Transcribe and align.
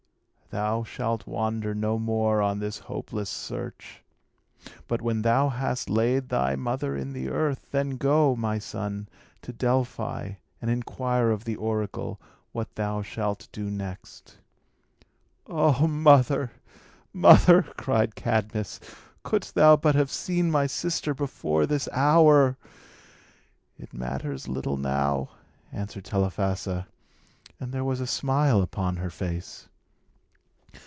Thou 0.53 0.83
shalt 0.83 1.25
wander 1.25 1.73
no 1.73 1.97
more 1.97 2.41
on 2.41 2.59
this 2.59 2.79
hopeless 2.79 3.29
search. 3.29 4.03
But 4.85 5.01
when 5.01 5.21
thou 5.21 5.47
hast 5.47 5.89
laid 5.89 6.27
thy 6.27 6.57
mother 6.57 6.93
in 6.93 7.13
the 7.13 7.29
earth, 7.29 7.67
then 7.71 7.91
go, 7.91 8.35
my 8.35 8.59
son, 8.59 9.07
to 9.43 9.53
Delphi, 9.53 10.31
and 10.61 10.69
inquire 10.69 11.31
of 11.31 11.45
the 11.45 11.55
oracle 11.55 12.19
what 12.51 12.75
thou 12.75 13.01
shalt 13.01 13.47
do 13.53 13.71
next." 13.71 14.39
"O 15.47 15.87
mother, 15.87 16.51
mother," 17.13 17.61
cried 17.77 18.15
Cadmus, 18.15 18.81
"couldst 19.23 19.55
thou 19.55 19.77
but 19.77 19.95
have 19.95 20.11
seen 20.11 20.51
my 20.51 20.67
sister 20.67 21.13
before 21.13 21.65
this 21.65 21.87
hour!" 21.93 22.57
"It 23.77 23.93
matters 23.93 24.49
little 24.49 24.75
now," 24.75 25.29
answered 25.71 26.03
Telephassa, 26.03 26.87
and 27.57 27.71
there 27.71 27.85
was 27.85 28.01
a 28.01 28.05
smile 28.05 28.61
upon 28.61 28.97
her 28.97 29.09
face. 29.09 29.69